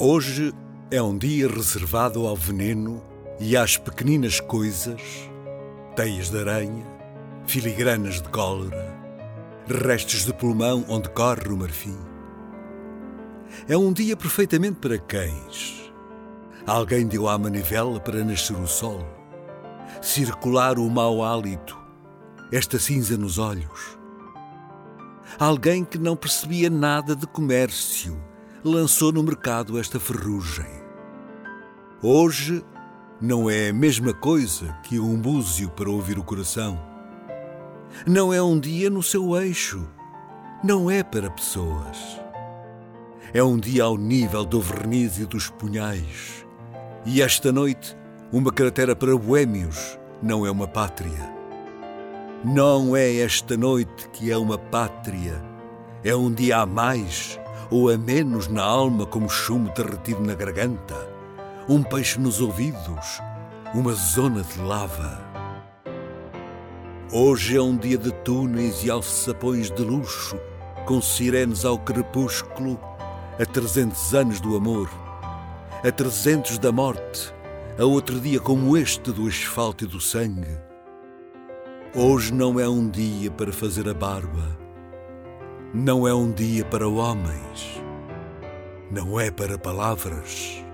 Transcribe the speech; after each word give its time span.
Hoje 0.00 0.54
é 0.92 1.02
um 1.02 1.18
dia 1.18 1.48
reservado 1.48 2.24
ao 2.24 2.36
veneno 2.36 3.02
e 3.40 3.56
às 3.56 3.76
pequeninas 3.76 4.38
coisas, 4.38 5.02
teias 5.96 6.30
de 6.30 6.38
aranha, 6.38 6.86
filigranas 7.48 8.22
de 8.22 8.28
cólera, 8.28 8.96
restos 9.66 10.24
de 10.24 10.32
pulmão 10.32 10.84
onde 10.88 11.08
corre 11.08 11.48
o 11.48 11.56
marfim. 11.56 11.98
É 13.66 13.76
um 13.76 13.92
dia 13.92 14.16
perfeitamente 14.16 14.76
para 14.76 14.98
cães. 14.98 15.92
Alguém 16.64 17.04
deu 17.04 17.28
à 17.28 17.36
manivela 17.36 17.98
para 17.98 18.22
nascer 18.22 18.56
o 18.56 18.68
sol, 18.68 19.04
circular 20.00 20.78
o 20.78 20.88
mau 20.88 21.24
hálito, 21.24 21.76
esta 22.52 22.78
cinza 22.78 23.16
nos 23.16 23.36
olhos. 23.36 23.98
Alguém 25.40 25.84
que 25.84 25.98
não 25.98 26.14
percebia 26.14 26.70
nada 26.70 27.16
de 27.16 27.26
comércio 27.26 28.16
lançou 28.68 29.10
no 29.10 29.22
mercado 29.22 29.78
esta 29.78 29.98
ferrugem. 29.98 30.66
Hoje 32.02 32.64
não 33.20 33.50
é 33.50 33.70
a 33.70 33.72
mesma 33.72 34.12
coisa 34.14 34.72
que 34.84 35.00
um 35.00 35.16
búzio 35.16 35.70
para 35.70 35.90
ouvir 35.90 36.18
o 36.18 36.22
coração. 36.22 36.78
Não 38.06 38.32
é 38.32 38.40
um 38.42 38.60
dia 38.60 38.88
no 38.88 39.02
seu 39.02 39.36
eixo. 39.36 39.88
Não 40.62 40.90
é 40.90 41.02
para 41.02 41.30
pessoas. 41.30 42.20
É 43.32 43.42
um 43.42 43.58
dia 43.58 43.84
ao 43.84 43.96
nível 43.96 44.44
do 44.44 44.60
verniz 44.60 45.18
e 45.18 45.26
dos 45.26 45.50
punhais. 45.50 46.46
E 47.04 47.22
esta 47.22 47.50
noite, 47.50 47.96
uma 48.30 48.52
cratera 48.52 48.94
para 48.94 49.16
boêmios 49.16 49.98
não 50.22 50.46
é 50.46 50.50
uma 50.50 50.68
pátria. 50.68 51.32
Não 52.44 52.94
é 52.94 53.16
esta 53.16 53.56
noite 53.56 54.08
que 54.12 54.30
é 54.30 54.36
uma 54.36 54.58
pátria. 54.58 55.42
É 56.04 56.14
um 56.14 56.32
dia 56.32 56.58
a 56.58 56.66
mais 56.66 57.38
ou 57.70 57.90
a 57.90 57.98
menos 57.98 58.48
na 58.48 58.62
alma 58.62 59.04
como 59.04 59.28
chumbo 59.28 59.70
derretido 59.74 60.20
na 60.20 60.34
garganta, 60.34 61.08
um 61.68 61.82
peixe 61.82 62.18
nos 62.18 62.40
ouvidos, 62.40 63.20
uma 63.74 63.92
zona 63.92 64.42
de 64.42 64.60
lava. 64.60 65.20
Hoje 67.12 67.56
é 67.56 67.62
um 67.62 67.76
dia 67.76 67.98
de 67.98 68.12
túneis 68.22 68.84
e 68.84 68.90
alçapões 68.90 69.70
de 69.70 69.82
luxo, 69.82 70.38
com 70.86 71.00
sirenes 71.00 71.64
ao 71.64 71.78
crepúsculo, 71.78 72.80
a 73.38 73.44
trezentos 73.44 74.14
anos 74.14 74.40
do 74.40 74.56
amor, 74.56 74.90
a 75.84 75.90
trezentos 75.92 76.58
da 76.58 76.72
morte, 76.72 77.32
a 77.78 77.84
outro 77.84 78.18
dia 78.18 78.40
como 78.40 78.76
este 78.76 79.12
do 79.12 79.26
asfalto 79.26 79.84
e 79.84 79.86
do 79.86 80.00
sangue. 80.00 80.58
Hoje 81.94 82.32
não 82.32 82.58
é 82.58 82.68
um 82.68 82.88
dia 82.88 83.30
para 83.30 83.52
fazer 83.52 83.88
a 83.88 83.94
barba, 83.94 84.58
não 85.72 86.08
é 86.08 86.14
um 86.14 86.32
dia 86.32 86.64
para 86.64 86.88
homens, 86.88 87.82
não 88.90 89.20
é 89.20 89.30
para 89.30 89.58
palavras. 89.58 90.64